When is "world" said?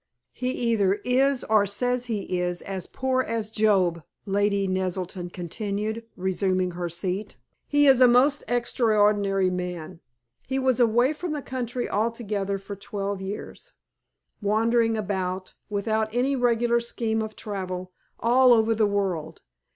18.87-19.43